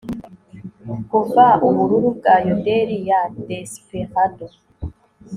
[1.09, 4.47] kuva ubururu bwa yodel ya desperado